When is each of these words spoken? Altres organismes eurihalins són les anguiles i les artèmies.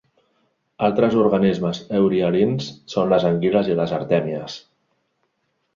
Altres 0.87 1.17
organismes 1.23 1.81
eurihalins 1.99 2.71
són 2.95 3.13
les 3.15 3.29
anguiles 3.33 3.71
i 3.75 3.79
les 3.83 3.97
artèmies. 4.01 4.59